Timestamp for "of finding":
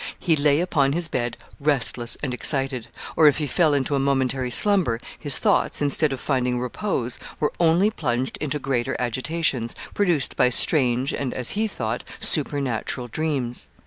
6.11-6.59